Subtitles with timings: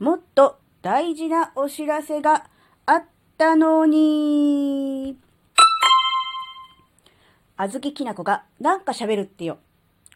[0.00, 2.46] もっと大事なお知らせが
[2.84, 3.04] あっ
[3.38, 5.16] たのに。
[7.56, 9.58] あずききなこがなんか喋るってよ。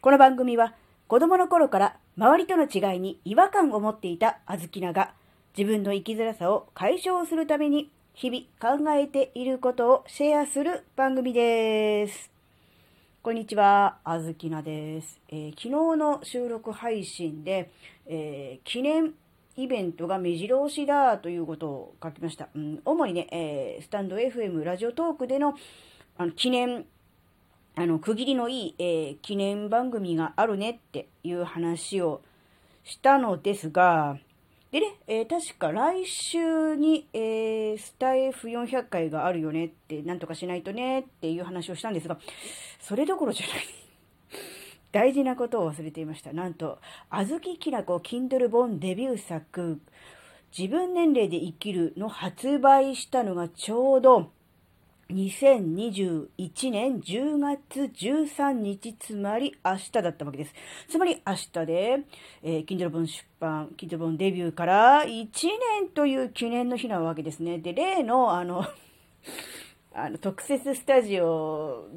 [0.01, 0.73] この番組は
[1.07, 5.13] 子供の頃から周りとの違いに違和感を持っていたあずきなが
[5.57, 12.29] 自分の生きづらさを解消するために日々考えていることをシェアする番組です。
[13.21, 17.69] こんにちは、あずきなです、えー、昨日の収録配信で、
[18.07, 19.13] えー、記念
[19.55, 22.49] イベントが目白押しだということを書きました。
[22.55, 25.55] うん、主にね、えー、スタンド FM ラジオトークでの
[26.17, 26.85] あの記念
[27.75, 32.21] あの、区切りのいい、えー、記念番組があるねっていう話を
[32.83, 34.17] したのですが、
[34.71, 42.19] でね、えー、確か来週に、えー、スタイフ400回があるよねって、なんとかしないとねっていう話をしたんですが、
[42.81, 43.88] それどころじゃない。
[44.91, 46.33] 大事なことを忘れていました。
[46.33, 46.79] なんと、
[47.09, 49.79] あずききなこ Kindle 本デビュー作、
[50.57, 54.31] 自分年齢で生きるの発売したのがちょうど、
[55.11, 60.53] 2021年10月13日、つまり明日だったわけです。
[60.87, 61.99] つまり明日で、
[62.43, 65.27] えー、Kindle 本出版、Kindle 本デビューから1
[65.81, 67.57] 年という記念の日なわけですね。
[67.57, 68.63] で、例の、あの
[69.93, 71.87] あの、特設スタジオ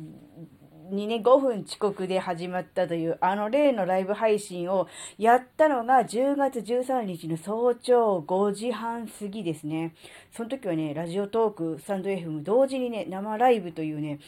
[0.92, 9.94] にね、5分遅刻で始まったという、あの例のライブ配信をやったのが10月13日の早朝5時半過ぎですね。
[10.30, 14.20] その時はね、ラジオトーク、スタンド FM 同時にね、生ライブというね、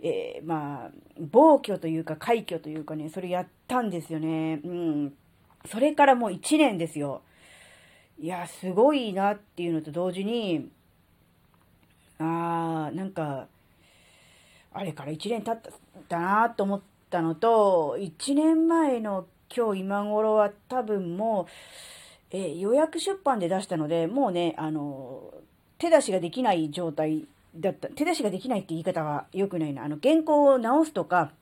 [0.00, 4.60] えー、まあ、暴挙というか快挙というかね、それやったんですよね。
[4.64, 5.12] うん。
[5.66, 7.22] それからもう1年ですよ。
[8.18, 10.70] いや、すごいなっていうのと同時に、
[12.18, 13.46] あー、なんか、
[14.74, 15.72] あれから1年経っ
[16.08, 21.46] たなと思ったのと、1年前の今日今頃は多分も
[22.32, 25.34] う、え、予約出版で出したので、もうね、あの、
[25.78, 27.88] 手出しができない状態だった。
[27.88, 29.84] 手出しができないって言い方は良くないな。
[29.84, 31.32] あの、原稿を直すとか、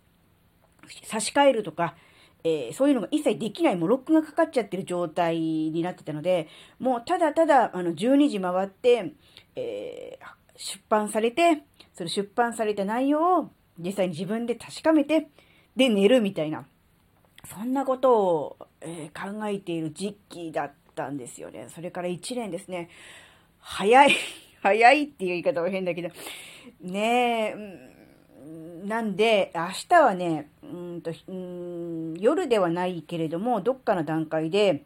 [1.05, 1.95] 差し替えるとか、
[2.43, 6.49] えー、そういうのが一切できない、もうロックがかかっちゃってる状態になってたので、
[6.79, 9.13] もうただただ、あの、12時回って、
[9.55, 10.25] えー、
[10.57, 11.63] 出版されて、
[11.95, 15.28] その出版された内容を実際に自分で確かめて、
[15.77, 16.67] で寝るみたいな、
[17.49, 21.69] そんなことを、えー、考えている時期だったんですよね。
[21.75, 22.91] それから1年ですね。
[23.59, 24.12] 早い。
[24.62, 26.11] 早いっていう言い方は変だけど。
[26.83, 34.84] ねえ、なんで、明日はね、うんと、うん、夜ではないけれども、どっかの段階で、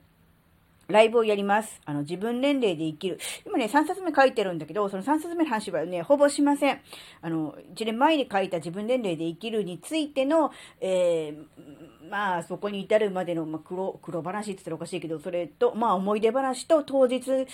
[0.88, 1.80] ライブをやります。
[1.84, 3.18] あの、自分年齢で生きる。
[3.46, 6.80] 今ね、3冊目書いてるんだけど、その3冊目の話はね、ほぼしません。
[7.22, 10.50] あの、1年前に書いた自分年齢で生きるについての、
[10.80, 17.46] えー、まあ、そこに至るまでの、まあ、黒、黒話って言ったらおかしいけど、それと、まあ、思い出話と当日、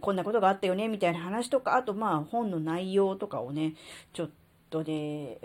[0.00, 3.74] こんなことがあったよね、みたいな話とか、あと、まあ、本の内容とかをね、
[4.12, 4.30] ちょっ
[4.70, 5.38] とで、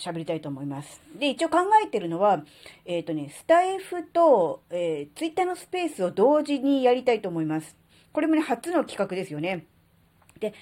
[0.00, 1.00] 喋りたいと思います。
[1.18, 2.42] で、一応考えてるのは、
[2.86, 7.76] えっ、ー、とね、スタイフと、えー、ツイッターのスペースを同時にやりたいと思います。
[8.12, 9.66] これもね、初の企画ですよね。
[10.40, 10.54] で、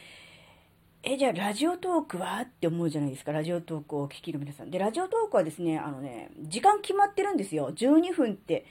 [1.04, 2.40] え、じゃあ、ラジオトークは？
[2.40, 3.30] って思うじゃないですか。
[3.30, 4.70] ラジオトークをお聞きの皆さん。
[4.70, 7.70] で、ラジオトークはですね、あのね、時間決まってるんですよ。
[7.72, 8.66] 12分って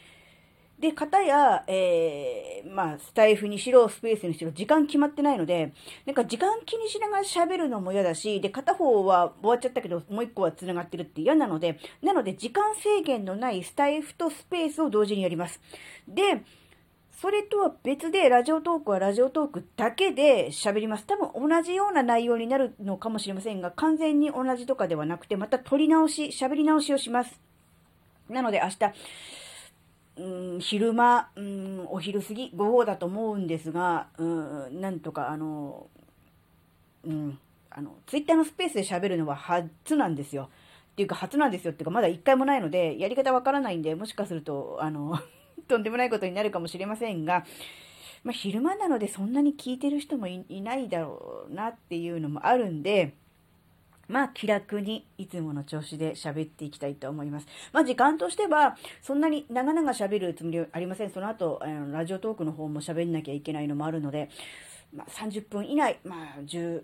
[0.80, 5.74] で、方や、えー、まあ、スタイフにしろ、スペースにしろ、時間決まってないので、
[6.06, 15.60] なんか時間気にしながら喋るのも嫌だし、で、片方は終わっちゃったけど、もう一個は繋がってるって嫌なので、なので、時間制限のないスタイフとスペースを同時にやります。
[16.08, 16.44] で、
[17.20, 21.06] それとは別で、ラジオトークはラジオトークだけで喋ります。
[21.08, 27.42] 多分同じような内容になるのかもしれませんが、完全に同じとかではなくて、また撮り直し、喋り直しをします。
[28.30, 28.94] なので明日、
[30.18, 35.88] うん、昼間、うん、お昼過ぎ、午後だと思うんですが、うん、なんとか、あの、
[37.06, 37.40] うん、
[37.70, 40.50] あの、ツイッターのスペースで喋るのは初なんですよ。
[40.94, 45.20] っていうか初なんですよっていうかまだ一回もないので、やり方わからないんで、もしかすると、あの、
[45.68, 47.46] とんでもないことになるかもしれませんが、
[48.24, 53.14] まあ、昼間なのでそんなに聞いてる人もいないだろうなっていうのもあるんで、
[54.08, 57.48] まあ気楽にいつもの調子で喋っていきたいと思います。
[57.74, 61.12] まあ時間としてはそんなに長々喋るつもりはありません。
[61.12, 64.30] その後、あのラジオトークの方も喋んなきゃいけないのもあるので、
[64.94, 66.82] まあ、30分以内、まあ10、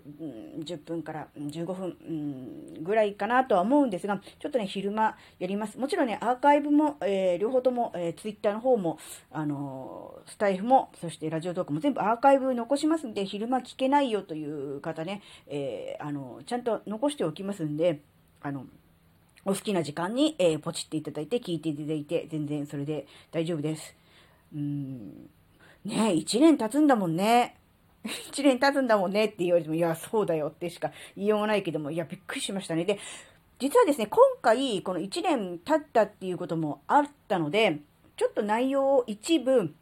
[0.60, 5.78] 10分から15分、うん、ぐらいかなとは思うんですが、ちょっとね、昼間やります。
[5.78, 8.98] もちろんね、アーカイブも、えー、両方とも、えー、ツイッターの方も、
[9.32, 18.00] あのー、スタイフも、そしてラジオトークも全部アーカイブ残しますんで、昼間聞けないよという方ね、えー、あのちゃんと残しておきますんで、
[18.42, 18.66] あの、
[19.46, 23.96] お好きな時間に、えー、ポチっていただいて、聞いていただいて、全然それで大丈夫です。
[24.54, 25.28] うん、
[25.84, 27.56] ね一年経つんだもんね。
[28.28, 32.84] 一年経つんだもんねって言われても、いや、そうだよってしか言いようがないけども、いや、びっくりしましたね。
[32.84, 32.98] で、
[33.58, 37.80] 実はですね、今回、この1年経ったっていうこともあったので、
[38.16, 39.74] ちょっと内容を一部、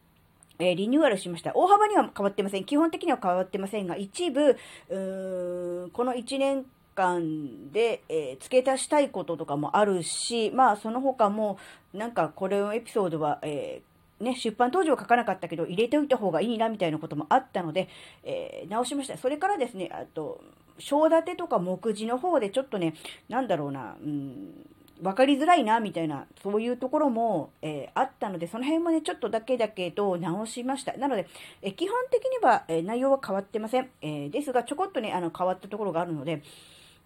[0.58, 1.52] えー、リニューアルしました。
[1.54, 2.64] 大幅には変わってません。
[2.64, 6.64] 基本的には変わってませんが、一部、うーんこの1年
[6.94, 11.58] 間で、えー、付け足したいこととかもあるし、まあ、その他も、
[11.92, 13.91] なんか、これのエピソードは、えー、
[14.22, 17.88] ね、出版当時は書かなかったけど、入れておいた方がいいな、みたいなこともあったので、
[18.22, 19.18] えー、直しました。
[19.18, 20.40] それからですね、あと、
[20.78, 22.94] 章立てとか目次の方でちょっとね、
[23.28, 24.66] なんだろうな、うん、
[25.02, 30.96] 分かりづらいな、みたいな、そういうところも、えー、あったので、その辺もね、ちょっとだけだけど直しました。
[30.96, 31.26] なので、
[31.60, 33.90] えー、基本的には、え、内容は変わってません。
[34.00, 36.42] えですが、ちょこっとね、あの、変わったところがあるので、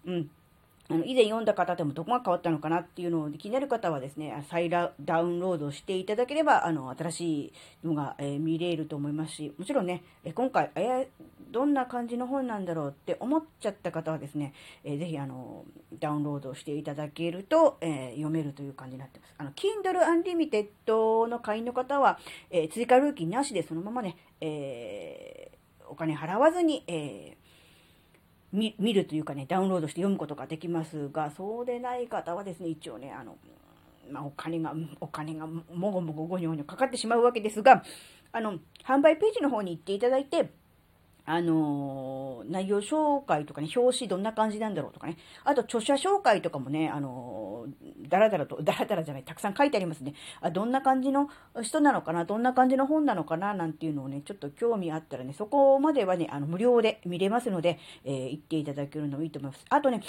[0.05, 0.29] うん。
[0.89, 7.53] あの以前読んだ方でもどこが変わったのかなっていうのを気になる方はですね、再ダウンロードしていただければ、あの、新しい
[7.83, 11.07] のが、えー、見れると思いますし、もちろんね、え今回、えー、
[11.51, 14.53] どんな感じの本なんだろうって思っちゃった方はですね、
[14.85, 15.65] えー、ぜひ、あの、
[15.99, 19.33] ダウンロードしていただけると、えー、読めるという感じになってます。
[19.37, 22.17] あの、Kindle Unlimited の会員の方は、
[22.49, 25.51] えー、追加料金なしでそのままね、え、
[25.89, 27.46] お金払わずに、えー、
[28.57, 33.37] 見るというかね、ダウンロードして読むことができますが、そうでない方はですね、一応ね、あの、
[34.11, 37.83] まあ、お金が、お金がもごもごごにょごにょかかってしまうわけですが、
[38.31, 40.49] あの、販売ページの方に行っていただいて、
[41.25, 47.46] あの、内容紹介とかね、表紙どんな感じなんだろうとかね、あと著者紹介とかもね、あの、
[48.07, 50.13] だらだらと、だらだらじゃない、たくさん書いてありますね。
[50.41, 51.29] あ、どんな感じの
[51.61, 59.65] 人なのかな、どんな感じの本なのかな、なんていうのをね、ちょっと興味あったらね、そこまではね、あの、無料で見れますので、えー、行っていただけるのもいいと思います。
[59.69, 60.01] あとね、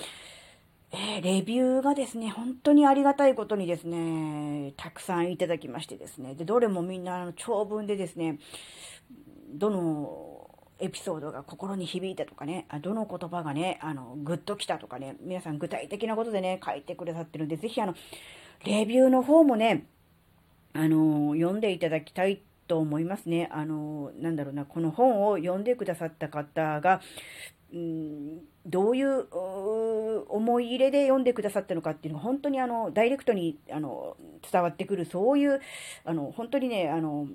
[0.91, 8.39] えー、レビューがですね、本当にありがたいことにですね、たくさんいただきましてですね、で、どれもみんな長文でですね、
[9.50, 10.48] どの
[10.81, 17.95] エピソードが心に響いたとかね、どの言葉がね、あの、グッときたとかね、皆さん具体的なことでね、書いてくださってるんで、ぜひあの、
[18.65, 19.87] レビューの方もね、
[20.73, 23.49] あの、読んでいただきたいと思いますね。
[23.51, 27.01] あの、なんだろうな、この本を読んでくださった方が、
[27.73, 29.27] うん、どういう
[30.29, 34.17] 思い入れで読んでくださったのかっていうのが本当にあのダイレクトにあの
[34.51, 35.61] 伝わってくるそういう
[36.05, 37.29] あの本当にねあの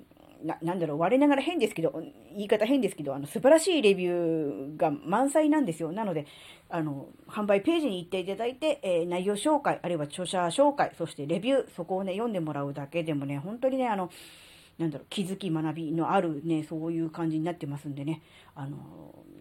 [0.44, 1.92] な、なんだろう、我ながら変ですけど、
[2.32, 5.90] 言い方変ですけど、あの、素晴らしいレビューが満載なんですよ。
[5.90, 6.26] なので、
[6.68, 14.10] あの、販売ページに行っていただいて、えー、内容紹介、あるいは著者紹介、そしてレビュー、そこをね、読んでもらうだけでもね、本当にね、あの、
[14.78, 18.20] なんだろう、気づき学びのあるね、そういう感じになってますんでね、
[18.54, 18.76] あの、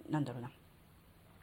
[0.09, 0.51] なんだろうな、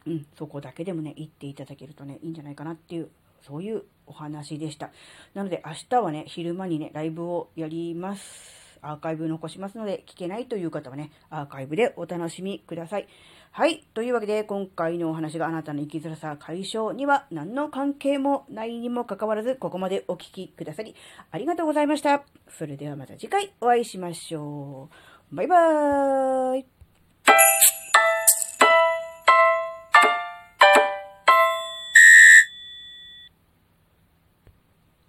[0.07, 3.11] うん、そこだけでもね、行っていただけるとね、いいんじゃないかなっていう、
[3.43, 4.91] そういうお話でした。
[5.35, 8.70] なので、明日はね、昼間にね、ライブをやります。
[8.83, 13.09] アーカイブ残しますので、聞けないという方はね、アーカイブでお楽しみください。
[13.53, 13.85] はい。
[13.95, 20.95] というわけで、今回のお話があなたの生きづらさ解消には何の関係もないにもかかわらず、ここまでお聴きくださり、
[21.31, 22.23] ありがとうございました。
[22.49, 24.89] それではまた次回お会いしましょ
[25.33, 25.37] う。
[25.37, 26.80] バイバーイ。